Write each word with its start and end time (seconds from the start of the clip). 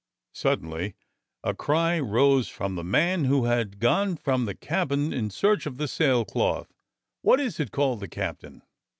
Suddenly 0.33 0.95
a 1.43 1.53
cry 1.53 1.97
arose 1.97 2.47
from 2.49 2.73
the 2.73 2.83
man 2.83 3.25
who 3.25 3.45
had 3.45 3.77
gone 3.77 4.17
from 4.17 4.45
the 4.45 4.55
cabin 4.55 5.13
in 5.13 5.29
search 5.29 5.67
of 5.67 5.77
the 5.77 5.87
sailcloth." 5.87 6.73
What 7.21 7.39
is 7.39 7.59
it.^" 7.59 7.69
called 7.71 7.99
the 7.99 8.07
captain. 8.07 8.63